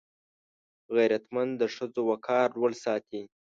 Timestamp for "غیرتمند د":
0.95-1.63